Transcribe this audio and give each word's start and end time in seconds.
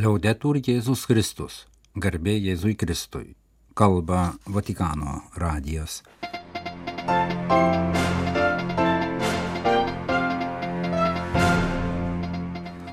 Liaudetur 0.00 0.56
Jėzus 0.56 1.02
Kristus, 1.04 1.54
garbė 1.92 2.32
Jėzui 2.38 2.72
Kristui, 2.78 3.34
kalba 3.76 4.30
Vatikano 4.48 5.18
radijas. 5.36 5.98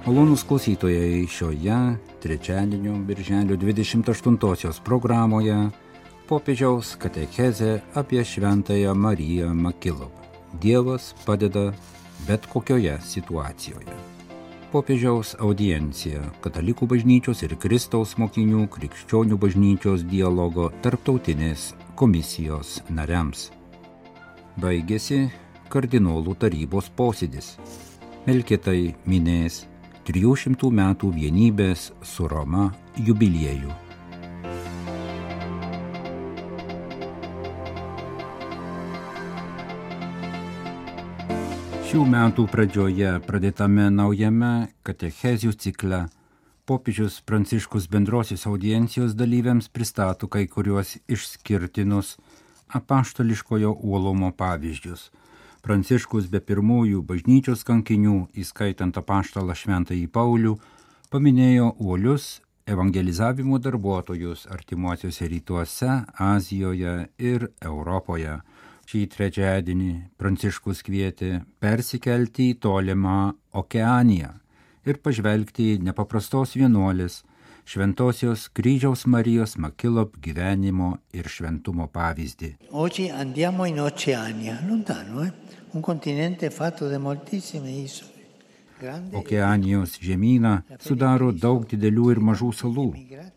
Malonus 0.04 0.44
klausytojai 0.50 1.24
šioje 1.32 1.80
trečiadienio 2.26 2.98
birželio 3.08 3.56
28 3.62 4.84
programoje 4.84 5.56
popiežiaus 6.28 6.98
katechezė 7.00 7.72
apie 8.04 8.26
Šventąją 8.34 8.98
Mariją 9.08 9.56
Makilovą. 9.56 10.28
Dievas 10.60 11.14
padeda 11.24 11.70
bet 12.28 12.52
kokioje 12.52 13.00
situacijoje 13.16 14.17
popiežiaus 14.72 15.34
audiencija 15.44 16.22
Katalikų 16.44 16.88
bažnyčios 16.92 17.44
ir 17.46 17.56
Kristaus 17.62 18.16
mokinių 18.20 18.66
krikščionių 18.74 19.40
bažnyčios 19.40 20.04
dialogo 20.08 20.70
tarptautinės 20.84 21.72
komisijos 22.00 22.82
nariams. 22.90 23.50
Baigėsi 24.60 25.28
kardinolų 25.74 26.38
tarybos 26.44 26.92
posėdis. 27.00 27.56
Melkitai 28.28 28.94
minės 29.08 29.64
300 30.10 30.72
metų 30.84 31.12
vienybės 31.16 31.92
su 32.04 32.28
Roma 32.32 32.72
jubiliejų. 32.98 33.87
Šių 41.98 42.04
metų 42.06 42.44
pradžioje 42.54 43.12
pradėtame 43.26 43.88
naujame 43.90 44.68
katechezijų 44.86 45.56
cikle 45.58 46.02
popiežius 46.70 47.16
Pranciškus 47.26 47.88
bendrosios 47.90 48.44
audiencijos 48.46 49.16
dalyviams 49.18 49.66
pristato 49.74 50.30
kai 50.30 50.44
kuriuos 50.46 50.92
išskirtinus 51.10 52.12
apaštališkojo 52.78 53.72
uolumo 53.82 54.30
pavyzdžius. 54.30 55.08
Pranciškus 55.66 56.28
be 56.30 56.38
pirmųjų 56.38 57.02
bažnyčios 57.02 57.66
kankinių, 57.66 58.28
įskaitant 58.46 59.02
apaštalą 59.02 59.58
Šventąjį 59.58 60.06
Paulių, 60.14 60.54
paminėjo 61.10 61.72
uolius 61.82 62.28
evangelizavimo 62.70 63.58
darbuotojus 63.58 64.46
artimuosiuose 64.54 65.34
rytuose, 65.34 66.04
Azijoje 66.30 67.08
ir 67.18 67.50
Europoje 67.58 68.38
šį 68.88 69.04
trečiadienį 69.14 69.94
Pranciškus 70.20 70.84
kvietė 70.88 71.42
persikelti 71.60 72.52
į 72.54 72.60
tolimą 72.64 73.18
okeaniją 73.62 74.34
ir 74.88 75.02
pažvelgti 75.04 75.74
į 75.74 75.82
nepaprastos 75.90 76.56
vienuolės 76.56 77.24
Šventosios 77.68 78.46
kryžiaus 78.56 79.02
Marijos 79.12 79.58
Makilop 79.60 80.14
gyvenimo 80.24 80.94
ir 81.12 81.28
šventumo 81.28 81.90
pavyzdį. 81.92 82.54
Oggi 82.72 83.10
andiamo 83.12 83.66
in 83.68 83.82
Oceania, 83.84 84.56
lontano, 84.70 85.26
eh? 85.26 85.34
un 85.74 85.84
continente 85.84 86.50
fatto 86.50 86.88
da 86.88 86.98
moltissime 86.98 87.74
isole. 87.84 88.16
Okeanijos 89.20 89.98
žemyną 90.00 90.54
sudaro 90.80 91.34
daug 91.34 91.68
didelių 91.68 92.12
ir 92.14 92.24
mažų 92.24 92.54
salų. 92.56 92.88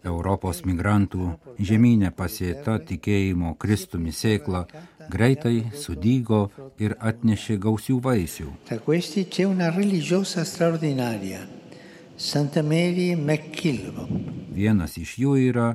Europos 0.04 0.62
migrantų 0.68 1.32
žemynė 1.58 2.12
pasėta 2.14 2.78
tikėjimo 2.86 3.56
Kristumi 3.58 4.12
sėkla 4.12 4.66
greitai 5.10 5.70
sudygo 5.74 6.40
ir 6.78 6.94
atnešė 7.10 7.58
gausių 7.64 7.98
vaisių. 8.06 8.48
Vienas 14.60 14.96
iš 15.00 15.16
jų 15.22 15.34
yra 15.50 15.68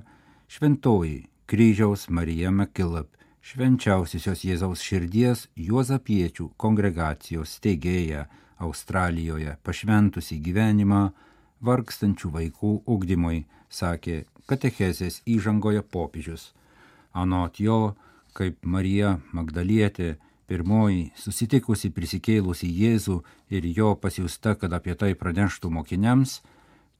šventoji 0.48 1.26
kryžiaus 1.50 2.08
Marija 2.10 2.52
McKillop, 2.52 3.10
švenčiausiosios 3.46 4.44
Jėzaus 4.46 4.82
širdies 4.86 5.48
Juozapiečių 5.58 6.52
kongregacijos 6.58 7.58
steigėja 7.60 8.26
Australijoje 8.58 9.58
pašventusi 9.66 10.40
gyvenimą 10.42 11.02
vargstančių 11.66 12.32
vaikų 12.38 12.72
ugdymui, 12.86 13.44
sakė 13.70 14.24
katechezės 14.50 15.22
įžangoje 15.26 15.82
popiežius. 15.82 16.54
Anot 17.14 17.60
jo, 17.60 17.96
kaip 18.36 18.60
Marija 18.68 19.16
Magdalietė, 19.36 20.16
pirmoji 20.50 21.10
susitikusi 21.18 21.90
prisikėlusi 21.96 22.68
Jėzų 22.70 23.22
ir 23.50 23.66
jo 23.78 23.96
pasiūsta, 24.02 24.56
kad 24.60 24.76
apie 24.78 24.94
tai 25.00 25.14
praneštų 25.18 25.72
mokiniams, 25.74 26.42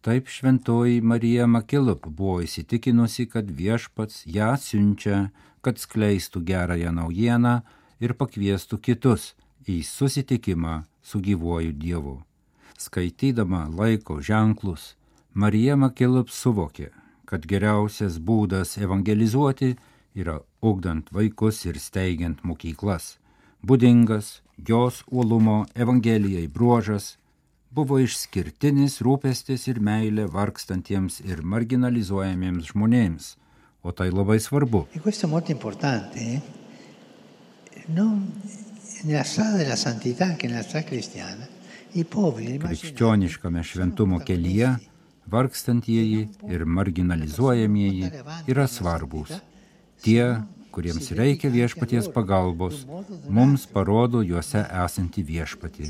taip 0.06 0.30
šventoji 0.32 1.02
Marija 1.02 1.48
Makilup 1.48 2.08
buvo 2.08 2.40
įsitikinusi, 2.46 3.28
kad 3.30 3.50
viešpats 3.52 4.24
ją 4.26 4.54
siunčia, 4.62 5.30
kad 5.62 5.82
skleistų 5.82 6.42
gerąją 6.46 6.94
naujieną 6.96 7.56
ir 8.00 8.14
pakviestų 8.18 8.80
kitus 8.82 9.34
į 9.68 9.82
susitikimą 9.86 10.84
su 11.02 11.22
gyvuoju 11.22 11.74
Dievu. 11.74 12.20
Skaitydama 12.78 13.66
laiko 13.72 14.20
ženklus, 14.22 14.94
Marija 15.34 15.76
Makilup 15.76 16.30
suvokė, 16.30 16.92
kad 17.26 17.46
geriausias 17.50 18.20
būdas 18.22 18.78
evangelizuoti 18.78 19.76
yra 20.16 20.40
ugdant 20.62 21.12
vaikus 21.12 21.66
ir 21.66 21.80
steigiant 21.80 22.44
mokyklas. 22.44 23.18
Būdingas 23.66 24.40
jos 24.68 25.04
uolumo 25.12 25.66
Evangelijai 25.76 26.48
bruožas 26.48 27.16
buvo 27.76 27.98
išskirtinis 28.00 29.02
rūpestis 29.04 29.68
ir 29.72 29.82
meilė 29.84 30.30
vargstantiems 30.32 31.20
ir 31.26 31.42
marginalizuojamiems 31.44 32.72
žmonėms, 32.72 33.34
o 33.84 33.92
tai 33.92 34.12
labai 34.14 34.40
svarbu. 34.40 34.86
Eh? 36.16 36.40
Krikščioniškame 42.64 43.64
šventumo 43.64 44.22
kelyje 44.30 44.72
vargstantieji 45.32 46.22
ir 46.52 46.66
marginalizuojamieji 46.66 48.12
yra 48.52 48.68
svarbus. 48.72 49.36
Tie, 50.06 50.26
kuriems 50.76 51.10
reikia 51.18 51.50
viešpaties 51.50 52.12
pagalbos, 52.14 52.84
mums 53.30 53.66
parodo 53.66 54.22
juose 54.22 54.62
esantį 54.86 55.24
viešpatį. 55.32 55.88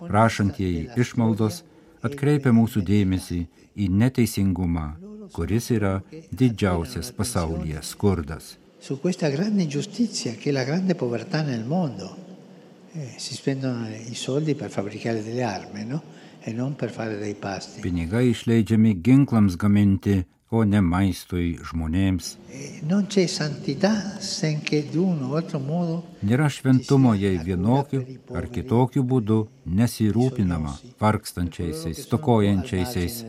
Prašantieji 0.00 0.88
išmaldos 0.96 1.62
atkreipia 2.06 2.54
mūsų 2.56 2.82
dėmesį 2.88 3.42
į 3.76 3.90
neteisingumą, 4.00 4.88
kuris 5.36 5.70
yra 5.76 6.00
didžiausias 6.32 7.12
pasaulyje 7.14 7.84
skurdas. 7.84 8.56
su 8.80 8.98
questa 8.98 9.28
grande 9.28 9.62
ingiustizia 9.62 10.32
che 10.32 10.48
è 10.48 10.52
la 10.52 10.64
grande 10.64 10.94
povertà 10.94 11.42
nel 11.42 11.64
mondo. 11.64 12.16
Eh, 12.92 13.12
si 13.16 13.34
spendono 13.34 13.86
i 13.88 14.14
soldi 14.14 14.54
per 14.54 14.70
fabbricare 14.70 15.22
delle 15.22 15.42
armi, 15.42 15.84
no? 15.84 16.02
E 16.40 16.52
non 16.52 16.74
per 16.74 16.90
fare 16.90 17.18
dei 17.18 17.34
pasti. 17.34 17.80
Pinigai 17.80 18.30
išleidžiami 18.30 19.00
ginklams 19.00 19.56
gaminti, 19.56 20.26
o 20.50 20.64
ne 20.66 20.80
maistui 20.82 21.50
žmonėms. 21.68 22.32
E 22.50 22.82
modo 25.62 26.00
Nėra 26.26 26.48
šventumo, 26.50 27.12
jei 27.14 27.38
vienokiu 27.46 28.02
ar 28.34 28.48
kitokiu 28.54 29.04
būdu 29.12 29.38
nesirūpinama 29.78 30.74
vargstančiaisiais, 31.00 32.02
stokojančiaisiais, 32.08 33.20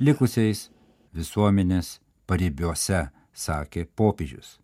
likusiais 0.00 0.68
visuomenės 1.16 1.94
paribiuose, 2.28 3.06
sakė 3.32 3.86
popiežius. 3.96 4.58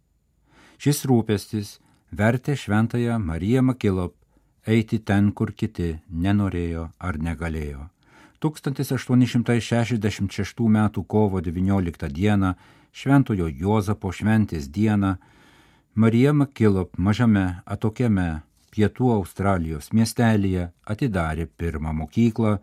Šis 0.76 1.06
rūpestis 1.08 1.78
vertė 2.12 2.58
šventąją 2.58 3.16
Mariją 3.18 3.64
Makilop 3.70 4.14
eiti 4.66 5.00
ten, 5.00 5.32
kur 5.32 5.52
kiti 5.52 5.94
nenorėjo 6.10 6.90
ar 6.98 7.18
negalėjo. 7.18 7.88
1866 8.44 10.60
m. 10.60 10.90
kovo 11.06 11.40
19 11.40 12.08
d. 12.08 12.54
Šventojo 12.92 13.48
Jozapo 13.48 14.12
šventės 14.12 14.68
dieną 14.70 15.16
Marija 15.94 16.32
Makilop 16.32 16.98
mažame 16.98 17.62
atokiame 17.66 18.42
pietų 18.74 19.12
Australijos 19.14 19.92
miestelėje 19.92 20.70
atidarė 20.84 21.46
pirmą 21.46 21.92
mokyklą, 21.94 22.58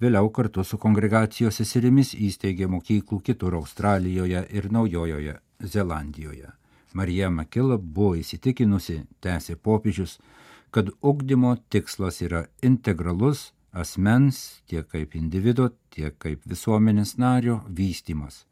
vėliau 0.00 0.30
kartu 0.30 0.64
su 0.64 0.78
kongregacijos 0.78 1.56
seserimis 1.60 2.14
įsteigė 2.14 2.66
mokyklų 2.68 3.20
kitur 3.24 3.54
Australijoje 3.60 4.46
ir 4.50 4.72
Naujojoje 4.72 5.38
Zelandijoje. 5.60 6.52
Marija 6.94 7.30
Makilop 7.30 7.82
buvo 7.82 8.14
įsitikinusi, 8.20 9.02
tęsė 9.20 9.56
popiežius, 9.56 10.18
kad 10.70 10.90
ugdymo 11.02 11.56
tikslas 11.70 12.22
yra 12.22 12.46
integralus 12.62 13.53
asmens 13.74 14.62
tiek 14.70 14.86
kaip 14.88 15.16
individo, 15.18 15.68
tiek 15.90 16.16
kaip 16.18 16.46
visuomenės 16.48 17.16
nario 17.18 17.60
vystimas. 17.68 18.44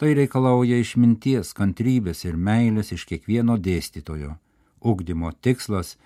Tai 0.00 0.14
reikalauja 0.18 0.80
išminties, 0.82 1.52
kantrybės 1.54 2.24
ir 2.24 2.36
meilės 2.36 2.90
iš 2.96 3.04
kiekvieno 3.06 3.58
dėstytojo. 3.60 4.34
Ugdymo 4.82 5.30
tikslas 5.44 5.96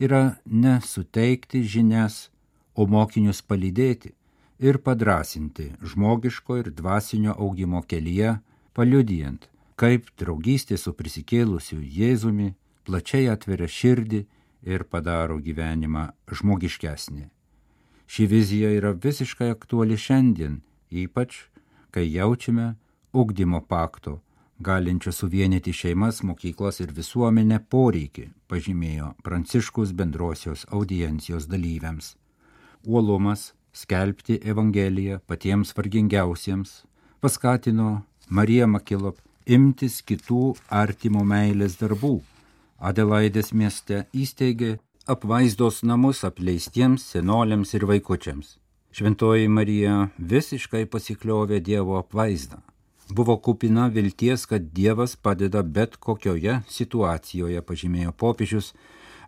yra 0.00 0.40
ne 0.46 0.80
suteikti 0.82 1.62
žinias, 1.62 2.30
o 2.74 2.88
mokinius 2.90 3.44
palydėti, 3.46 4.14
ir 4.58 4.78
padrasinti 4.78 5.72
žmogiško 5.82 6.56
ir 6.62 6.70
dvasinio 6.70 7.34
augimo 7.38 7.82
kelyje, 7.82 8.38
paliudijant, 8.74 9.48
kaip 9.76 10.08
draugystė 10.18 10.78
su 10.78 10.94
prisikėlusiu 10.94 11.80
Jėzumi 11.82 12.54
plačiai 12.86 13.28
atveria 13.32 13.68
širdį 13.68 14.24
ir 14.74 14.84
padaro 14.90 15.38
gyvenimą 15.38 16.08
žmogiškesnį. 16.32 17.33
Ši 18.06 18.26
vizija 18.26 18.70
yra 18.70 18.92
visiškai 18.92 19.50
aktuali 19.50 19.96
šiandien, 19.96 20.60
ypač 20.90 21.36
kai 21.90 22.06
jaučiame 22.12 22.74
ugdymo 23.12 23.60
pakto, 23.60 24.20
galinčio 24.58 25.12
suvienyti 25.12 25.72
šeimas, 25.72 26.22
mokyklas 26.22 26.80
ir 26.80 26.92
visuomenę 26.94 27.60
poreikį, 27.70 28.28
pažymėjo 28.48 29.14
Pranciškus 29.24 29.92
bendrosios 29.92 30.66
audiencijos 30.70 31.46
dalyviams. 31.50 32.14
Uolumas 32.86 33.52
skelbti 33.72 34.40
Evangeliją 34.44 35.20
patiems 35.26 35.72
vargingiausiems 35.76 36.82
paskatino 37.24 38.02
Mariją 38.28 38.66
Makilop 38.68 39.20
imtis 39.46 40.02
kitų 40.04 40.54
artimo 40.68 41.22
meilės 41.24 41.78
darbų. 41.80 42.18
Adelaidės 42.84 43.52
mieste 43.56 44.02
įsteigė 44.12 44.74
apvaizdos 45.06 45.82
namus 45.82 46.24
apleistiems 46.24 47.02
senoliams 47.12 47.74
ir 47.74 47.84
vaikučiams. 47.84 48.54
Šventoji 48.94 49.50
Marija 49.52 49.96
visiškai 50.16 50.86
pasikliovė 50.88 51.58
Dievo 51.60 51.98
apvaizdą. 51.98 52.62
Buvo 53.12 53.36
kupina 53.36 53.90
vilties, 53.92 54.46
kad 54.48 54.70
Dievas 54.72 55.16
padeda 55.16 55.60
bet 55.62 55.98
kokioje 56.00 56.62
situacijoje, 56.72 57.60
pažymėjo 57.60 58.14
popiežius, 58.16 58.70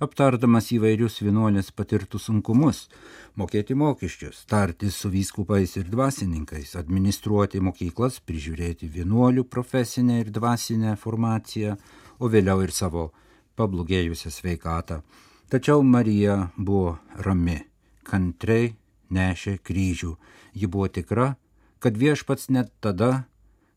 aptardamas 0.00 0.70
įvairius 0.73 1.20
vienuolės 1.20 1.69
patirtus 1.76 2.31
sunkumus- 2.31 2.88
mokėti 3.40 3.76
mokesčius, 3.76 4.46
tartis 4.46 4.96
su 4.96 5.11
vyskupais 5.11 5.76
ir 5.76 5.84
dvasininkais, 5.84 6.73
administruoti 6.76 7.61
mokyklas, 7.61 8.20
prižiūrėti 8.20 8.88
vienuolių 8.88 9.44
profesinę 9.44 10.20
ir 10.20 10.31
dvasinę 10.31 10.96
formaciją, 10.96 11.76
o 12.19 12.28
vėliau 12.28 12.62
ir 12.62 12.70
savo 12.73 13.12
pablogėjusią 13.58 14.31
sveikatą. 14.31 15.02
Tačiau 15.47 15.83
Marija 15.83 16.49
buvo 16.59 16.97
rami, 17.23 17.61
kantriai 18.03 18.73
nešė 19.15 19.61
kryžių. 19.63 20.17
Ji 20.59 20.67
buvo 20.67 20.89
tikra, 20.91 21.37
kad 21.79 21.95
viešpats 21.95 22.49
net 22.51 22.73
tada, 22.83 23.29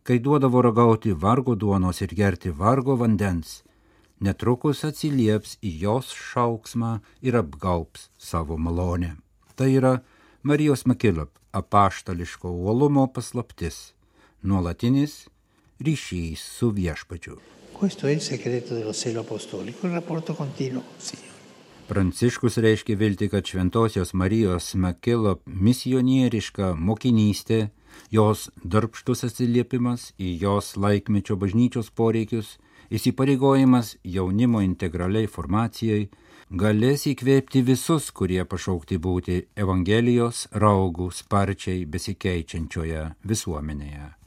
kai 0.01 0.17
duodavo 0.17 0.63
ragauti 0.65 1.13
vargo 1.13 1.53
duonos 1.53 2.01
ir 2.01 2.15
gerti 2.17 2.49
vargo 2.49 2.95
vandens, 2.97 3.59
netrukus 4.17 4.81
atsilieps 4.87 5.59
į 5.61 5.75
jos 5.83 6.09
šauksmą 6.09 6.95
ir 7.21 7.37
apgaubs 7.37 8.09
savo 8.17 8.57
malonę. 8.57 9.13
Tai 9.53 9.69
yra 9.69 9.99
Marijos 10.41 10.87
Makilop 10.89 11.37
apaštališko 11.53 12.49
uolumo 12.49 13.05
paslaptis, 13.13 13.93
nuolatinis 14.41 15.27
ryšys 15.79 16.41
su 16.57 16.73
viešpačiu. 16.73 17.37
Questo 17.79 18.07
è 18.07 18.11
il 18.11 18.21
segreto 18.21 18.73
dello 18.73 18.91
selo 18.91 19.21
apostolico, 19.21 19.85
il 19.87 19.93
rapporto 19.93 20.33
continuo 20.33 20.81
con 20.81 20.99
Signore. 20.99 21.28
Pranciškus 21.89 22.57
reiškia 22.57 22.95
vilti, 22.95 23.29
kad 23.29 23.45
Šventojios 23.45 24.13
Marijos 24.13 24.75
Makilop 24.77 25.39
misionieriška 25.45 26.75
mokinystė, 26.77 27.71
jos 28.13 28.43
darbštus 28.61 29.25
atsiliepimas 29.25 30.11
į 30.21 30.35
jos 30.43 30.75
laikmečio 30.77 31.39
bažnyčios 31.41 31.89
poreikius 31.89 32.59
įsipareigojimas 32.93 33.95
jaunimo 34.03 34.61
integraliai 34.61 35.25
formacijai 35.25 36.05
galės 36.61 37.07
įkvėpti 37.09 37.65
visus, 37.65 38.11
kurie 38.13 38.45
pašaukti 38.45 39.01
būti 39.01 39.41
Evangelijos 39.57 40.45
raugų 40.53 41.09
sparčiai 41.23 41.89
besikeičiančioje 41.89 43.09
visuomenėje. 43.33 44.18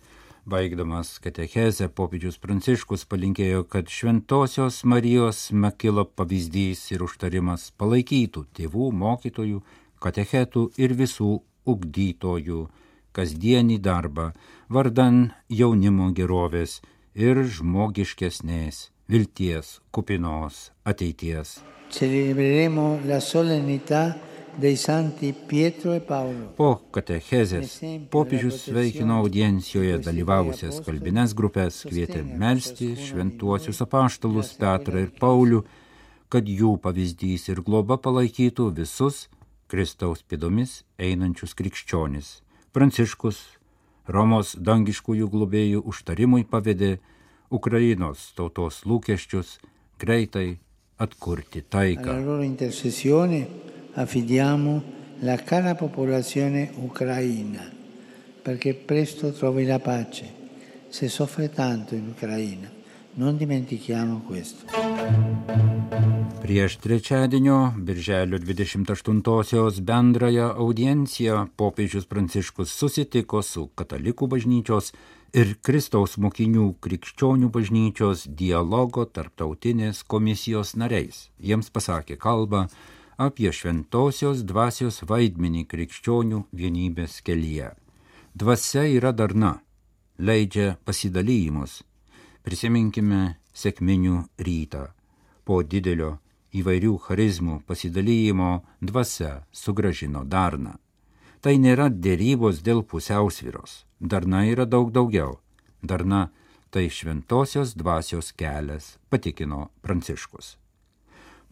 Baigdamas 0.43 1.21
katechezę 1.23 1.87
popiežius 1.94 2.41
Pranciškus 2.43 3.05
palinkėjo, 3.06 3.61
kad 3.71 3.87
šventosios 3.87 4.81
Marijos 4.83 5.53
Makilo 5.55 6.03
pavyzdys 6.19 6.81
ir 6.91 7.05
užtarimas 7.06 7.69
palaikytų 7.79 8.43
tėvų, 8.59 8.89
mokytojų, 8.91 9.61
katechetų 10.03 10.65
ir 10.83 10.97
visų 10.99 11.37
ugdytojų 11.62 12.65
kasdienį 13.15 13.79
darbą 13.87 14.33
vardan 14.67 15.31
jaunimo 15.47 16.11
gerovės 16.11 16.81
ir 17.15 17.44
žmogiškesnės 17.47 18.89
vilties 19.06 19.79
kupinos 19.94 20.73
ateities. 20.83 21.61
Celebreremo 21.94 22.99
la 23.06 23.21
solennità 23.21 24.17
e. 26.37 26.49
Po 26.58 26.69
katechezės 26.93 27.78
popiežius 28.12 28.66
sveikino 28.66 29.20
audiencijoje 29.22 29.96
dalyvavusias 30.04 30.82
kalbines 30.84 31.32
grupės, 31.38 31.81
kvietė 31.88 32.20
melstį 32.26 32.90
šventuosius 33.00 33.81
apaštalus 33.84 34.52
Petrą 34.60 35.06
ir 35.06 35.14
Paulių, 35.16 35.62
kad 36.28 36.44
jų 36.49 36.75
pavyzdys 36.84 37.49
ir 37.49 37.62
globa 37.64 37.96
palaikytų 37.96 38.69
visus 38.76 39.26
Kristaus 39.72 40.20
pėdomis 40.28 40.82
einančius 41.00 41.56
krikščionis. 41.56 42.43
Pranciškus 42.76 43.40
Romos 44.08 44.56
dangiškųjų 44.58 45.28
globėjų 45.32 45.82
užtarimui 45.88 46.44
pavedė 46.44 46.98
Ukrainos 47.52 48.32
tautos 48.37 48.82
lūkesčius 48.84 49.60
greitai 50.02 50.58
atkurti 50.98 51.62
taiką. 51.62 52.19
Affidiamo 53.94 54.83
la 55.21 55.37
cara 55.37 55.75
popolazione 55.75 56.71
ucraina 56.77 57.81
perché 58.43 58.75
presto 58.75 59.33
trovi 59.33 59.65
la 59.65 59.79
pace. 59.79 60.41
Se 60.89 61.09
soffre 61.09 61.49
tanto 61.50 61.94
in 61.94 62.09
Ucraina, 62.09 62.71
non 63.15 63.37
dimentichiamo 63.37 64.23
questo. 64.27 64.65
Prieš 66.41 66.77
trečiadienio, 66.77 67.75
birželio 67.77 68.39
28-osios 68.39 69.81
bendrąją 69.81 70.55
audienciją 70.56 71.49
popiežius 71.56 72.05
Pranciškus 72.05 72.73
susitiko 72.75 73.43
su 73.43 73.69
katalikų 73.79 74.27
bažnyčios 74.27 74.91
ir 75.33 75.55
Kristaus 75.62 76.19
mokinių 76.19 76.75
krikščionių 76.83 77.49
bažnyčios 77.53 78.27
dialogo 78.27 79.06
tarptautinės 79.06 80.03
komisijos 80.05 80.75
nariais. 80.77 81.31
Jiems 81.39 81.71
pasakė 81.71 82.19
kalbą 82.21 82.67
apie 83.26 83.52
šventosios 83.54 84.42
dvasios 84.48 85.02
vaidmenį 85.08 85.66
krikščionių 85.70 86.42
vienybės 86.52 87.20
kelyje. 87.26 87.70
Dvasia 88.34 88.84
yra 88.88 89.12
darna, 89.12 89.60
leidžia 90.19 90.76
pasidalymus. 90.84 91.82
Prisiminkime 92.43 93.36
sėkminių 93.55 94.24
rytą. 94.46 94.88
Po 95.44 95.62
didelio 95.62 96.17
įvairių 96.52 96.96
charizmų 97.06 97.60
pasidalymo 97.67 98.52
dvasia 98.81 99.43
sugražino 99.52 100.24
darną. 100.24 100.76
Tai 101.43 101.56
nėra 101.58 101.88
dėrybos 101.91 102.62
dėl 102.62 102.84
pusiausviros. 102.86 103.82
Darna 104.00 104.44
yra 104.46 104.67
daug 104.67 104.93
daugiau. 104.94 105.41
Darna 105.82 106.31
tai 106.70 106.88
šventosios 106.88 107.74
dvasios 107.76 108.32
kelias, 108.32 108.96
patikino 109.10 109.69
Pranciškus. 109.82 110.56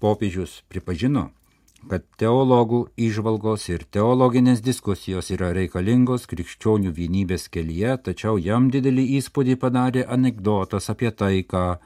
Popiežius 0.00 0.62
pripažino, 0.72 1.28
kad 1.88 2.04
teologų 2.20 2.80
išvalgos 3.00 3.68
ir 3.70 3.87
teologinės 3.94 4.60
diskusijos 4.64 5.30
yra 5.34 5.50
reikalingos 5.56 6.26
krikščionių 6.30 6.92
vienybės 6.96 7.49
kelyje, 7.52 7.96
tačiau 8.10 8.37
jam 8.38 8.68
didelį 8.75 9.06
įspūdį 9.20 9.56
padarė 9.62 10.04
anegdotas 10.04 10.90
apie 10.92 11.10
tai, 11.10 11.40
ką 11.42 11.78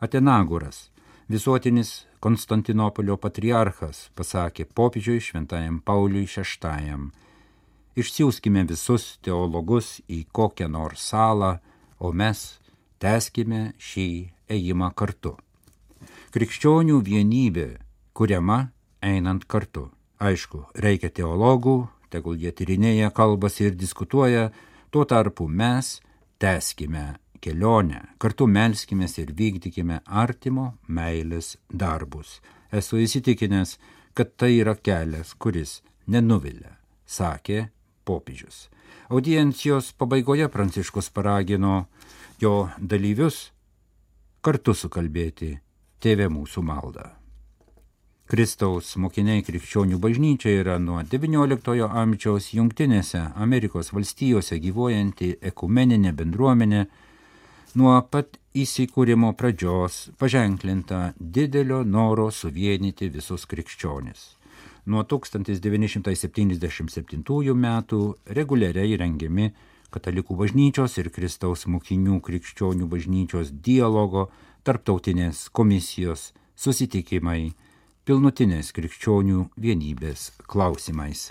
Atenagoras, 0.00 0.88
visuotinis 1.28 2.06
Konstantinopolio 2.20 3.16
patriarchas, 3.16 4.10
pasakė 4.14 4.66
popiežiui 4.76 5.20
šventajam 5.24 5.80
Pauliui 5.80 6.26
VI. 6.28 7.10
Išsiųskime 7.96 8.64
visus 8.68 9.18
teologus 9.24 9.98
į 10.08 10.26
kokią 10.32 10.68
nors 10.68 11.10
salą, 11.10 11.58
o 11.98 12.12
mes 12.12 12.60
teskime 13.00 13.72
šį 13.80 14.08
ėjimą 14.52 14.92
kartu. 14.96 15.36
Krikščionių 16.30 17.00
vienybė 17.04 17.68
kuriama 18.12 18.68
einant 19.02 19.44
kartu. 19.48 19.88
Aišku, 20.20 20.66
reikia 20.76 21.08
teologų, 21.08 21.88
tegul 22.12 22.36
jie 22.36 22.52
tyrinėja 22.52 23.10
kalbas 23.16 23.60
ir 23.60 23.74
diskutuoja, 23.78 24.50
tuo 24.92 25.06
tarpu 25.08 25.48
mes 25.48 26.00
teskime 26.40 27.20
kelionę, 27.40 28.02
kartu 28.18 28.46
melskime 28.46 29.08
ir 29.16 29.32
vykdykime 29.32 30.00
artimo 30.04 30.74
meilės 30.88 31.56
darbus. 31.72 32.40
Esu 32.72 33.00
įsitikinęs, 33.00 33.78
kad 34.14 34.36
tai 34.36 34.58
yra 34.60 34.76
kelias, 34.76 35.32
kuris 35.34 35.80
nenuvilia, 36.06 36.76
sakė 37.06 37.70
popiežius. 38.04 38.68
Audiencijos 39.10 39.92
pabaigoje 39.98 40.48
Pranciškus 40.48 41.10
paragino 41.10 41.86
jo 42.40 42.68
dalyvius 42.78 43.50
kartu 44.40 44.74
sukalbėti 44.74 45.56
Tėvė 46.00 46.30
mūsų 46.32 46.62
maldą. 46.64 47.19
Kristaus 48.30 48.92
mokiniai 49.02 49.42
krikščionių 49.42 49.96
bažnyčia 49.98 50.52
yra 50.60 50.76
nuo 50.78 51.00
XIX 51.02 51.82
amžiaus 51.82 52.54
Junktinėse 52.54 53.34
Amerikos 53.34 53.90
valstijose 53.90 54.54
gyvuojanti 54.62 55.42
ekumeninė 55.50 56.14
bendruomenė, 56.14 56.86
nuo 57.74 57.98
pat 58.06 58.38
įsikūrimo 58.54 59.34
pradžios 59.34 60.14
paženklinta 60.20 61.18
didelio 61.18 61.82
noro 61.82 62.30
suvienyti 62.30 63.10
visus 63.10 63.46
krikščionis. 63.50 64.38
Nuo 64.86 65.02
1977 65.02 67.54
metų 67.64 68.14
reguliariai 68.38 68.94
rengiami 69.02 69.50
Katalikų 69.90 70.38
bažnyčios 70.38 71.02
ir 71.02 71.10
Kristaus 71.10 71.66
mokinių 71.66 72.22
krikščionių 72.22 72.86
bažnyčios 72.86 73.50
dialogo, 73.50 74.30
tarptautinės 74.62 75.50
komisijos 75.50 76.30
susitikimai 76.54 77.58
pilnutinės 78.08 78.72
krikščionių 78.76 79.46
vienybės 79.60 80.30
klausimais. 80.50 81.28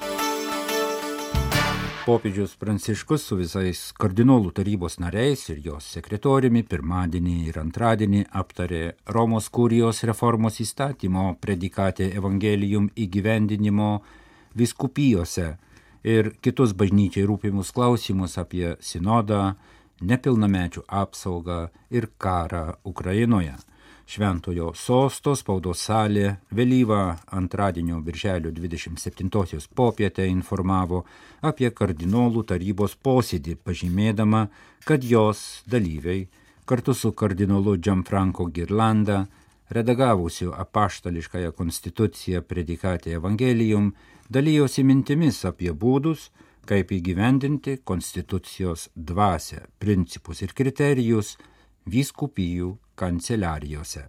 Popiežius 2.10 2.56
Pranciškus 2.58 3.26
su 3.28 3.36
visais 3.38 3.80
kardinolų 4.02 4.50
tarybos 4.58 4.96
nariais 5.04 5.44
ir 5.52 5.60
jos 5.62 5.86
sekretoriumi 5.94 6.64
pirmadienį 6.66 7.36
ir 7.52 7.60
antradienį 7.62 8.24
aptarė 8.42 8.84
Romos 9.14 9.50
kurijos 9.54 10.02
reformos 10.10 10.58
įstatymo 10.64 11.36
predikatė 11.44 12.10
Evangelijum 12.18 12.90
įgyvendinimo 12.98 13.92
viskupijose 14.58 15.52
ir 16.04 16.32
kitus 16.42 16.74
bažnyčiai 16.74 17.28
rūpimus 17.30 17.74
klausimus 17.76 18.40
apie 18.42 18.78
sinodą, 18.82 19.54
nepilnamečių 20.02 20.88
apsaugą 20.88 21.68
ir 21.94 22.10
karą 22.18 22.80
Ukrainoje. 22.84 23.58
Šventojo 24.10 24.72
sosto 24.74 25.36
spaudos 25.38 25.84
salė 25.86 26.32
vėlyvą 26.58 27.02
antradienio 27.38 28.00
birželio 28.02 28.50
27 28.50 29.68
popietę 29.78 30.26
informavo 30.26 31.04
apie 31.46 31.70
kardinolų 31.70 32.42
tarybos 32.50 32.96
posėdį, 33.06 33.60
pažymėdama, 33.62 34.48
kad 34.82 35.06
jos 35.06 35.62
dalyviai 35.70 36.24
kartu 36.66 36.96
su 36.98 37.12
kardinolu 37.14 37.76
Gianfranco 37.78 38.48
Girlanda, 38.50 39.28
redagavusiu 39.70 40.56
apaštališkąją 40.58 41.54
konstituciją 41.54 42.42
predikatė 42.50 43.14
Evangelijum, 43.20 43.92
dalyjosi 44.30 44.88
mintimis 44.90 45.44
apie 45.46 45.70
būdus, 45.70 46.32
kaip 46.66 46.96
įgyvendinti 46.98 47.78
konstitucijos 47.86 48.90
dvasę, 48.96 49.68
principus 49.78 50.42
ir 50.42 50.58
kriterijus 50.58 51.36
vyskupijų 51.86 52.76
kanceliarijose. 53.00 54.08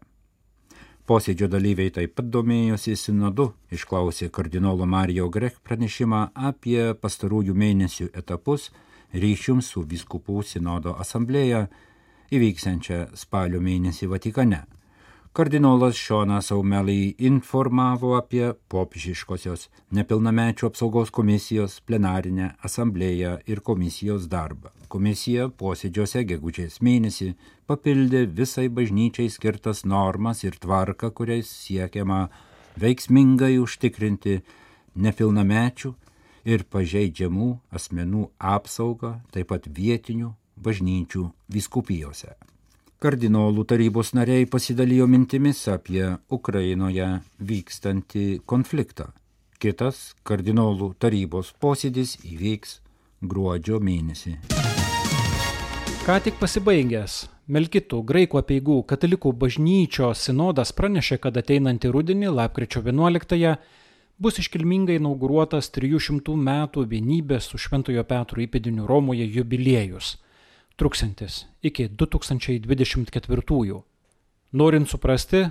Posėdžio 1.11 1.49
dalyviai 1.51 1.91
taip 1.91 2.13
pat 2.15 2.29
domėjosi 2.31 2.95
sinodu, 2.97 3.49
išklausė 3.75 4.29
kardinolo 4.31 4.87
Marijo 4.87 5.27
Grek 5.29 5.57
pranešimą 5.67 6.31
apie 6.35 6.93
pastarųjų 6.95 7.55
mėnesių 7.55 8.13
etapus 8.15 8.69
ryšium 9.13 9.63
su 9.63 9.83
viskupų 9.83 10.45
sinodo 10.47 10.95
asamblėja 11.03 11.65
įvyksiančią 12.31 13.17
spalio 13.19 13.59
mėnesį 13.61 14.07
Vatikane. 14.13 14.63
Kardinolas 15.33 15.95
Šonas 15.95 16.51
Aumelai 16.51 17.15
informavo 17.23 18.17
apie 18.19 18.49
popiežiškosios 18.73 19.69
nepilnamečių 19.95 20.67
apsaugos 20.67 21.13
komisijos 21.15 21.77
plenarinę 21.87 22.49
asamblėją 22.67 23.37
ir 23.47 23.63
komisijos 23.63 24.27
darbą. 24.33 24.73
Komisija 24.91 25.47
posėdžiuose 25.63 26.25
gegužės 26.33 26.81
mėnesį 26.83 27.31
papildė 27.71 28.25
visai 28.43 28.67
bažnyčiai 28.81 29.31
skirtas 29.31 29.85
normas 29.87 30.43
ir 30.43 30.59
tvarką, 30.59 31.13
kuriais 31.15 31.47
siekiama 31.47 32.25
veiksmingai 32.83 33.55
užtikrinti 33.63 34.41
nepilnamečių 34.99 35.95
ir 36.51 36.67
pažeidžiamų 36.67 37.53
asmenų 37.71 38.27
apsaugą, 38.59 39.21
taip 39.31 39.55
pat 39.55 39.71
vietinių 39.79 40.35
bažnyčių 40.59 41.29
viskupijose. 41.55 42.35
Kardinolų 43.01 43.63
tarybos 43.65 44.11
nariai 44.13 44.45
pasidalijo 44.45 45.07
mintimis 45.09 45.63
apie 45.73 46.03
Ukrainoje 46.37 47.07
vykstantį 47.41 48.25
konfliktą. 48.45 49.07
Kitas 49.57 50.03
kardinolų 50.29 50.91
tarybos 51.01 51.55
posėdis 51.65 52.19
įvyks 52.29 52.77
gruodžio 53.25 53.81
mėnesį. 53.81 54.35
Ką 56.05 56.19
tik 56.29 56.37
pasibaigęs 56.45 57.17
Melkitų 57.49 58.05
graikų 58.13 58.43
apieigų 58.45 58.79
katalikų 58.93 59.33
bažnyčios 59.33 60.29
sinodas 60.29 60.77
pranešė, 60.77 61.23
kad 61.25 61.41
ateinantį 61.41 61.97
rudenį, 61.97 62.35
lapkričio 62.37 62.85
11-ąją, 62.85 63.57
bus 64.21 64.45
iškilmingai 64.45 65.01
inauguruotas 65.01 65.73
300 65.73 66.37
metų 66.37 66.85
vienybės 66.93 67.49
su 67.49 67.65
Šventojo 67.65 68.05
Petro 68.05 68.45
įpėdiniu 68.45 68.85
Romoje 68.85 69.25
jubiliejus 69.25 70.19
truksantis 70.81 71.45
iki 71.63 71.89
2024. 71.93 73.83
Norint 74.53 74.89
suprasti, 74.89 75.45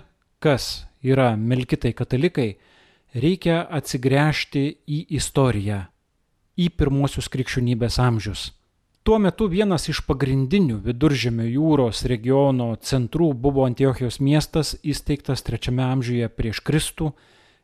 kas 0.43 0.87
yra 1.05 1.35
melkitai 1.37 1.93
katalikai, 1.95 2.57
reikia 3.15 3.61
atsigręžti 3.69 4.63
į 4.89 5.03
istoriją, 5.15 5.83
į 6.59 6.69
pirmosius 6.75 7.29
krikščionybės 7.31 7.99
amžius. 8.03 8.49
Tuo 9.07 9.17
metu 9.21 9.47
vienas 9.49 9.87
iš 9.89 10.01
pagrindinių 10.05 10.81
viduržėmio 10.83 11.45
jūros 11.47 12.03
regiono 12.11 12.73
centrų 12.83 13.31
buvo 13.33 13.63
Antiochijos 13.65 14.19
miestas 14.19 14.75
įsteigtas 14.83 15.41
trečiame 15.47 15.85
amžiuje 15.85 16.27
prieš 16.29 16.59
Kristų, 16.67 17.13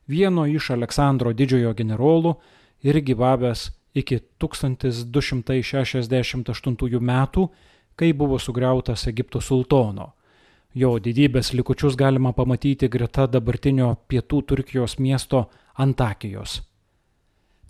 vieno 0.07 0.47
iš 0.47 0.71
Aleksandro 0.77 1.35
didžiojo 1.35 1.75
generolų 1.75 2.37
ir 2.87 3.01
gyvavęs 3.03 3.67
iki 3.95 4.19
1268 4.39 6.99
metų, 6.99 7.49
kai 7.95 8.13
buvo 8.13 8.39
sugriautas 8.39 9.07
Egipto 9.07 9.41
sultono. 9.41 10.13
Jo 10.75 10.99
didybės 10.99 11.53
likučius 11.55 11.95
galima 11.95 12.33
pamatyti 12.35 12.89
greta 12.91 13.27
dabartinio 13.31 13.95
pietų 14.07 14.41
Turkijos 14.43 14.99
miesto 14.99 15.49
Antakijos. 15.79 16.61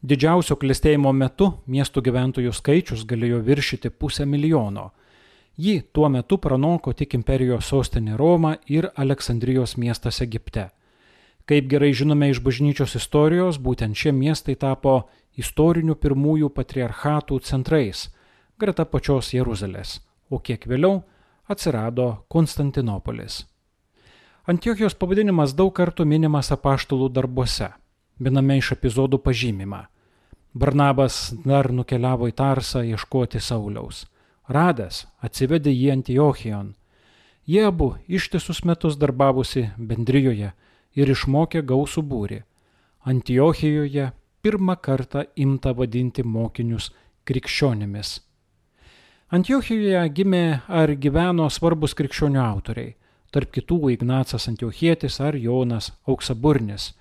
Didžiausio 0.06 0.56
klėstėjimo 0.62 1.14
metu 1.14 1.54
miestų 1.70 2.02
gyventojų 2.06 2.52
skaičius 2.54 3.06
galėjo 3.10 3.40
viršyti 3.46 3.90
pusę 3.90 4.26
milijono. 4.26 4.92
Jį 5.58 5.82
tuo 5.94 6.10
metu 6.10 6.38
pranoko 6.42 6.94
tik 6.94 7.14
imperijos 7.16 7.66
sostinė 7.72 8.18
Roma 8.18 8.58
ir 8.68 8.90
Aleksandrijos 8.96 9.78
miestas 9.78 10.22
Egipte. 10.22 10.70
Kaip 11.46 11.70
gerai 11.70 11.94
žinome 11.94 12.32
iš 12.34 12.42
bažnyčios 12.42 12.96
istorijos, 12.98 13.60
būtent 13.62 13.96
šie 13.96 14.12
miestai 14.12 14.56
tapo 14.58 15.06
istorinių 15.40 15.96
pirmųjų 15.96 16.50
patriarchatų 16.56 17.40
centrais, 17.44 18.10
greta 18.60 18.86
pačios 18.86 19.34
Jeruzalės, 19.34 20.00
o 20.30 20.40
kiek 20.40 20.68
vėliau 20.68 21.04
atsirado 21.48 22.26
Konstantinopolis. 22.28 23.44
Antiochijos 24.46 24.94
pavadinimas 24.94 25.56
daug 25.58 25.74
kartų 25.74 26.06
minimas 26.06 26.52
apaštalų 26.54 27.10
darbuose. 27.10 27.72
Viename 28.22 28.60
iš 28.60 28.76
epizodų 28.76 29.18
pažymima. 29.20 29.88
Barnabas 30.54 31.34
dar 31.44 31.72
nukeliavo 31.74 32.30
į 32.30 32.36
Tarsą 32.38 32.84
ieškoti 32.86 33.42
Sauliaus. 33.42 34.06
Radęs 34.48 35.06
atsivedė 35.26 35.74
jį 35.74 35.90
Antiochijon. 35.96 36.76
Jie 37.46 37.66
abu 37.66 37.96
ištisus 38.08 38.62
metus 38.64 38.96
darbavosi 39.02 39.72
bendrijoje 39.78 40.54
ir 40.96 41.12
išmokė 41.12 41.66
gausų 41.66 42.06
būrį. 42.06 42.40
Antiochijoje 43.04 44.12
pirmą 44.46 44.76
kartą 44.78 45.24
imta 45.42 45.72
vadinti 45.74 46.24
mokinius 46.24 46.92
krikščionimis. 47.26 48.10
Antiochijoje 49.34 50.04
gimė 50.18 50.42
ar 50.82 50.94
gyveno 51.02 51.48
svarbus 51.50 51.98
krikščionių 51.98 52.42
autoriai, 52.44 52.92
tarp 53.34 53.50
kitų 53.56 53.80
Ignacas 53.96 54.46
Antiochietis 54.52 55.18
ar 55.18 55.40
Jonas 55.48 55.90
Auksaburnis. 56.06 56.92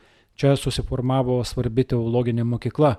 Čia 0.40 0.54
susiformavo 0.56 1.36
svarbi 1.44 1.84
teologinė 1.92 2.48
mokykla. 2.48 2.94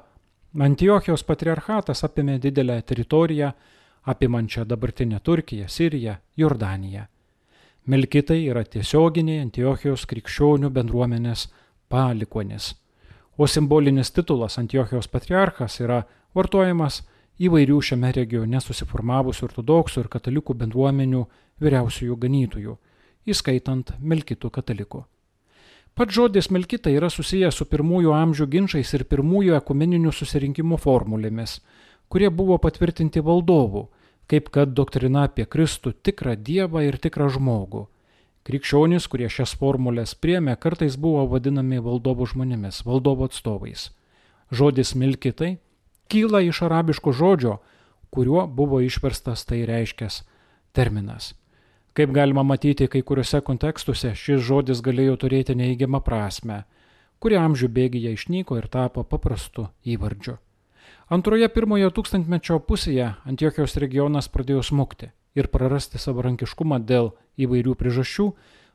Antiochijos 0.67 1.25
patriarchatas 1.25 2.05
apėmė 2.05 2.37
didelę 2.45 2.77
teritoriją, 2.85 3.51
apimančią 4.13 4.69
dabartinę 4.69 5.19
Turkiją, 5.25 5.65
Siriją, 5.67 6.19
Jordaniją. 6.37 7.09
Melkitai 7.89 8.43
yra 8.45 8.61
tiesioginiai 8.63 9.41
Antiochijos 9.49 10.05
krikščionių 10.05 10.69
bendruomenės 10.69 11.49
palikonis 11.89 12.75
o 13.37 13.47
simbolinis 13.47 14.11
titulas 14.11 14.57
Antiochijos 14.59 15.07
patriarchas 15.07 15.79
yra 15.81 16.03
vartojamas 16.35 17.01
įvairių 17.39 17.81
šiame 17.83 18.11
regione 18.15 18.61
susiformavusių 18.63 19.49
ortodoksų 19.49 20.05
ir 20.05 20.11
katalikų 20.11 20.55
bendruomenių 20.61 21.25
vyriausiųjų 21.63 22.15
ganytojų, 22.21 22.77
įskaitant 23.27 23.91
Melkitų 23.99 24.51
katalikų. 24.55 25.03
Pats 25.95 26.11
žodis 26.11 26.49
Melkita 26.51 26.91
yra 26.91 27.07
susijęs 27.07 27.55
su 27.55 27.65
pirmųjų 27.71 28.11
amžių 28.11 28.47
ginčiais 28.51 28.89
ir 28.97 29.05
pirmųjų 29.07 29.55
ekumeninių 29.55 30.11
susirinkimų 30.11 30.79
formulėmis, 30.83 31.61
kurie 32.11 32.27
buvo 32.29 32.57
patvirtinti 32.59 33.23
valdovų, 33.23 33.85
kaip 34.27 34.49
kad 34.51 34.73
doktrina 34.75 35.23
apie 35.29 35.45
Kristų 35.45 35.93
tikrą 36.03 36.35
Dievą 36.35 36.83
ir 36.83 36.97
tikrą 36.99 37.29
žmogų. 37.31 37.85
Krikščionys, 38.45 39.07
kurie 39.09 39.25
šias 39.25 39.55
formulės 39.57 40.11
priemė, 40.21 40.53
kartais 40.61 40.99
buvo 41.01 41.23
vadinami 41.31 41.79
valdovų 41.81 42.27
žmonėmis, 42.29 42.83
valdovo 42.85 43.25
atstovais. 43.25 43.87
Žodis 44.53 44.93
milkitai 44.93 45.55
kyla 46.13 46.43
iš 46.45 46.59
arabiško 46.67 47.13
žodžio, 47.17 47.55
kuriuo 48.13 48.45
buvo 48.45 48.83
išverstas 48.85 49.47
tai 49.49 49.63
reiškęs 49.65 50.19
terminas. 50.77 51.33
Kaip 51.97 52.13
galima 52.13 52.43
matyti, 52.45 52.85
kai 52.85 53.01
kuriuose 53.01 53.41
kontekstuose 53.41 54.13
šis 54.13 54.45
žodis 54.45 54.85
galėjo 54.85 55.17
turėti 55.25 55.57
neįgiamą 55.57 56.03
prasme, 56.05 56.61
kuri 57.17 57.41
amžių 57.41 57.73
bėgyje 57.73 58.13
išnyko 58.13 58.61
ir 58.61 58.69
tapo 58.69 59.01
paprastu 59.09 59.71
įvardžiu. 59.81 60.37
Antroje 61.09 61.49
pirmojo 61.49 61.89
tūkstantmečio 61.97 62.61
pusėje 62.61 63.15
Antiochijos 63.25 63.79
regionas 63.81 64.29
pradėjo 64.29 64.61
smukti 64.69 65.15
ir 65.35 65.49
prarasti 65.51 65.99
savarankiškumą 66.01 66.79
dėl 66.87 67.11
įvairių 67.37 67.75
priežasčių, 67.79 68.29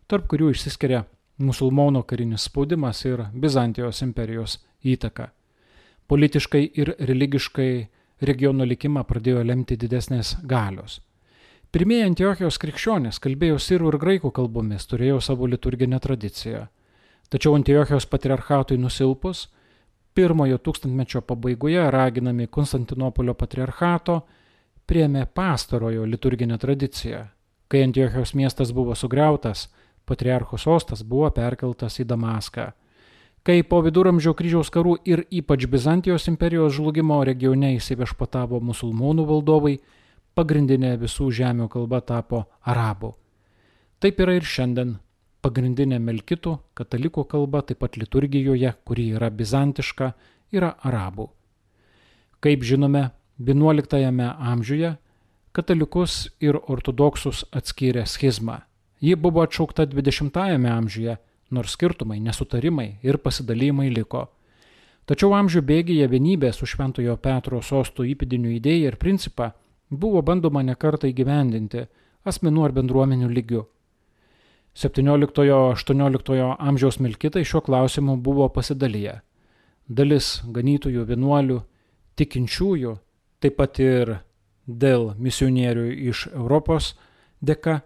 tarp 0.06 0.28
kurių 0.30 0.50
išsiskiria 0.54 1.04
musulmonų 1.40 2.04
karinis 2.04 2.46
spaudimas 2.48 3.04
ir 3.08 3.26
Bizantijos 3.32 4.02
imperijos 4.04 4.58
įtaka. 4.84 5.30
Politiškai 6.10 6.64
ir 6.82 6.94
religiškai 6.98 7.70
regiono 8.20 8.66
likimą 8.66 9.04
pradėjo 9.08 9.44
lemti 9.46 9.78
didesnės 9.80 10.36
galios. 10.44 11.00
Pirmieji 11.70 12.08
Antiochijos 12.08 12.58
krikščionys 12.58 13.20
kalbėjo 13.22 13.60
sirų 13.62 13.92
ir 13.92 13.98
graikų 14.02 14.32
kalbomis, 14.34 14.88
turėjo 14.90 15.20
savo 15.22 15.46
liturginę 15.46 16.00
tradiciją. 16.02 16.64
Tačiau 17.30 17.54
Antiochijos 17.54 18.08
patriarchatui 18.10 18.78
nusilpus, 18.82 19.44
pirmojo 20.18 20.58
tūkstantmečio 20.58 21.22
pabaigoje 21.22 21.84
raginami 21.94 22.48
Konstantinopolio 22.50 23.36
patriarchato, 23.38 24.24
priemė 24.90 25.26
pastarojo 25.26 26.04
liturginę 26.10 26.58
tradiciją. 26.58 27.28
Kai 27.70 27.84
Antiochijos 27.86 28.34
miestas 28.34 28.72
buvo 28.74 28.96
sugriautas, 28.98 29.68
patriarcho 30.04 30.58
sostas 30.58 31.04
buvo 31.06 31.30
perkeltas 31.30 32.00
į 32.02 32.08
Damaską. 32.10 32.72
Kai 33.46 33.62
po 33.64 33.78
viduramžio 33.86 34.34
kryžiaus 34.36 34.68
karų 34.74 34.96
ir 35.08 35.22
ypač 35.30 35.64
Bizantijos 35.70 36.26
imperijos 36.28 36.74
žlugimo 36.76 37.22
regione 37.24 37.70
įsiviešpatavo 37.76 38.58
musulmonų 38.60 39.24
valdovai, 39.30 39.78
pagrindinė 40.34 40.96
visų 41.00 41.30
žemių 41.38 41.70
kalba 41.72 42.02
tapo 42.04 42.42
arabų. 42.66 43.14
Taip 44.00 44.20
yra 44.20 44.36
ir 44.40 44.48
šiandien. 44.48 44.98
Pagrindinė 45.40 45.96
melkitų, 46.04 46.58
katalikų 46.76 47.24
kalba, 47.30 47.62
taip 47.64 47.78
pat 47.80 47.96
liturgijoje, 47.96 48.74
kuri 48.84 49.06
yra 49.16 49.30
bizantiška, 49.32 50.10
yra 50.52 50.74
arabų. 50.84 51.30
Kaip 52.44 52.66
žinome, 52.66 53.06
XI 53.40 54.04
amžiuje 54.38 54.96
katalikus 55.52 56.28
ir 56.40 56.58
ortodoksus 56.60 57.44
atskyrė 57.56 58.04
schizma. 58.06 58.60
Ji 59.00 59.16
buvo 59.16 59.42
atšaukta 59.42 59.86
XX 59.88 60.68
amžiuje, 60.68 61.16
nors 61.50 61.72
skirtumai, 61.72 62.20
nesutarimai 62.20 62.98
ir 63.02 63.18
pasidalymai 63.18 63.88
liko. 63.90 64.28
Tačiau 65.08 65.32
amžių 65.34 65.62
bėgyje 65.66 66.06
vienybė 66.06 66.52
su 66.52 66.68
Šventojo 66.68 67.16
Petro 67.16 67.62
sostų 67.62 68.04
įpėdinių 68.12 68.52
idėja 68.60 68.92
ir 68.92 69.00
principą 69.00 69.50
buvo 69.90 70.22
bandoma 70.22 70.62
nekartą 70.62 71.08
įgyvendinti 71.08 71.88
asmenų 72.28 72.68
ar 72.68 72.76
bendruomenių 72.76 73.30
lygių. 73.32 73.64
17-18 74.76 76.56
amžiaus 76.60 77.00
milkitai 77.00 77.42
šiuo 77.42 77.64
klausimu 77.66 78.20
buvo 78.22 78.46
pasidalyję. 78.54 79.18
Dalis 79.88 80.42
ganytojų, 80.46 81.08
vienuolių, 81.08 81.62
tikinčiųjų 82.14 82.98
taip 83.40 83.56
pat 83.56 83.78
ir 83.80 84.18
dėl 84.66 85.14
misionierių 85.18 85.92
iš 86.12 86.28
Europos 86.32 86.94
dėka 87.40 87.80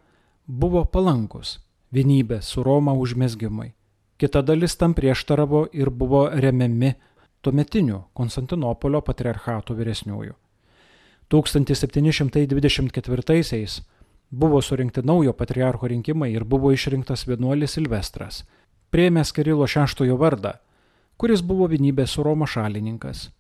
buvo 0.47 0.85
palankus 0.85 1.61
vienybės 1.95 2.45
su 2.51 2.63
Roma 2.67 2.93
užmesgimui. 2.93 3.73
Kita 4.19 4.43
dalis 4.43 4.77
tam 4.77 4.95
prieštaravo 4.95 5.67
ir 5.73 5.91
buvo 5.91 6.31
remiami 6.31 6.95
tuometinių 7.43 8.03
Konstantinopolio 8.15 9.01
patriarchato 9.05 9.75
vyresniųjų. 9.75 10.33
1724-aisiais 11.31 13.83
buvo 14.31 14.63
surinkti 14.63 15.03
naujo 15.03 15.33
patriarcho 15.33 15.87
rinkimai 15.89 16.33
ir 16.35 16.45
buvo 16.45 16.73
išrinktas 16.73 17.29
vienuolis 17.29 17.71
Silvestras, 17.77 18.45
prieimęs 18.91 19.33
Kirilo 19.33 19.67
VI 19.67 20.17
vardą, 20.19 20.53
kuris 21.17 21.43
buvo 21.43 21.67
vienybės 21.71 22.11
su 22.15 22.23
Roma 22.23 22.47
šalininkas. 22.47 23.31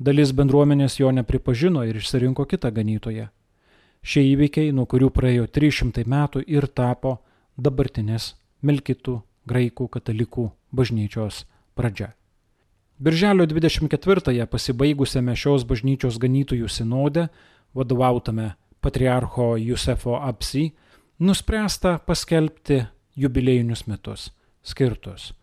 Dalis 0.00 0.30
bendruomenės 0.32 0.94
jo 0.96 1.10
nepripažino 1.12 1.82
ir 1.84 1.98
išsirinko 2.00 2.46
kitą 2.48 2.70
ganytoją. 2.72 3.26
Šie 4.00 4.22
įvykiai, 4.30 4.72
nuo 4.72 4.86
kurių 4.88 5.10
praėjo 5.12 5.44
300 5.52 6.08
metų 6.08 6.40
ir 6.48 6.64
tapo 6.72 7.20
dabartinės 7.60 8.32
Melkitų 8.64 9.20
graikų 9.44 9.92
katalikų 9.92 10.56
bažnyčios 10.72 11.44
pradžia. 11.76 12.16
Birželio 13.00 13.48
24-ąją 13.48 14.44
pasibaigusiame 14.48 15.36
šios 15.36 15.64
bažnyčios 15.68 16.18
ganytojų 16.20 16.68
sinode, 16.72 17.28
vadovautame 17.76 18.56
patriarcho 18.80 19.56
Jusefo 19.60 20.16
Apsi, 20.16 20.72
nuspręsta 21.20 22.00
paskelbti 22.08 22.88
jubiliejinius 23.20 23.84
metus, 23.84 24.32
skirtus 24.64 25.36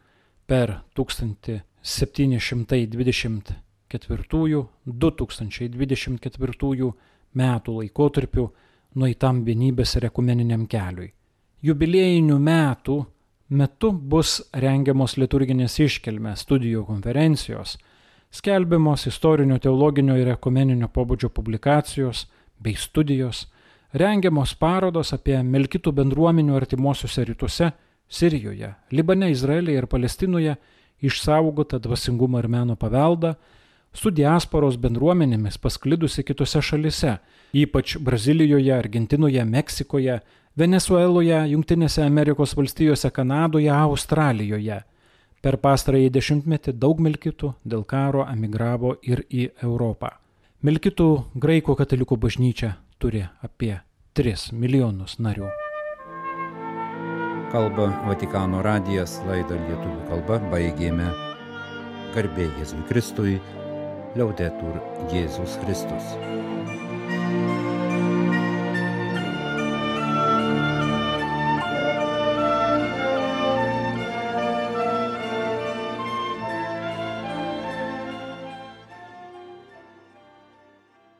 per 0.49 0.81
1720 0.97 3.66
2024-2024 3.93 6.91
metų 7.37 7.71
laikotarpiu 7.81 8.45
nueitam 8.95 9.43
vienybės 9.45 9.95
ir 9.97 10.05
ekumeniniam 10.09 10.67
keliui. 10.67 11.13
Jubiliejinių 11.63 12.39
metų 12.39 13.05
metu 13.49 13.91
bus 13.91 14.41
rengiamos 14.53 15.17
liturginės 15.17 15.79
iškelmės, 15.79 16.39
studijų 16.45 16.85
konferencijos, 16.87 17.77
skelbiamos 18.31 19.07
istorinio, 19.07 19.57
teologinio 19.59 20.17
ir 20.19 20.27
ekumeninio 20.35 20.87
pobūdžio 20.93 21.29
publikacijos 21.33 22.27
bei 22.59 22.75
studijos, 22.75 23.47
rengiamos 23.93 24.55
parodos 24.59 25.13
apie 25.15 25.43
Melkitų 25.43 25.91
bendruomenių 25.95 26.55
artimuosiuose 26.57 27.23
rytuose, 27.25 27.71
Sirijoje, 28.07 28.71
Libane, 28.91 29.31
Izraelyje 29.33 29.81
ir 29.81 29.87
Palestinoje 29.91 30.53
išsaugotą 31.03 31.79
dvasingumą 31.83 32.39
ir 32.39 32.47
meno 32.47 32.77
paveldą, 32.79 33.33
su 33.97 34.11
diasporos 34.13 34.77
bendruomenėmis 34.81 35.57
pasklidusi 35.61 36.23
kitose 36.25 36.61
šalise, 36.61 37.17
ypač 37.57 37.97
Brazilijoje, 37.97 38.73
Argentinoje, 38.75 39.45
Meksikoje, 39.45 40.19
Venezueloje, 40.57 41.39
Junktinėse 41.53 42.05
Amerikos 42.05 42.55
valstijose, 42.57 43.11
Kanadoje, 43.13 43.71
Australijoje. 43.73 44.79
Per 45.41 45.57
pastarąjį 45.61 46.09
dešimtmetį 46.15 46.73
daug 46.81 47.01
milkitų 47.01 47.51
dėl 47.65 47.85
karo 47.85 48.25
emigravo 48.25 48.95
ir 49.05 49.21
į 49.29 49.51
Europą. 49.63 50.15
Milkitų 50.65 51.09
graikų 51.37 51.77
katalikų 51.77 52.17
bažnyčia 52.17 52.73
turi 52.97 53.21
apie 53.45 53.75
3 54.17 54.49
milijonus 54.57 55.19
narių. 55.21 55.51
Kalba 57.53 57.91
Vatikano 58.07 58.63
radijas 58.65 59.19
laidą 59.29 59.55
lietuvių 59.61 60.09
kalba 60.09 60.41
baigėme. 60.51 61.13
Garbė 62.15 62.49
Jėzui 62.57 62.81
Kristui 62.89 63.37
Liaudetur 64.15 64.79
Jėzus 65.11 65.57
Kristus. 65.63 66.76